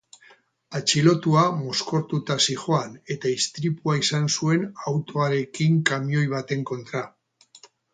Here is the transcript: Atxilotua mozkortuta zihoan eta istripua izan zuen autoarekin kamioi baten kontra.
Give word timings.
Atxilotua 0.77 1.43
mozkortuta 1.57 2.39
zihoan 2.47 2.97
eta 3.17 3.35
istripua 3.35 3.97
izan 4.03 4.29
zuen 4.35 4.67
autoarekin 4.95 5.81
kamioi 5.93 6.29
baten 6.39 6.71
kontra. 6.73 7.09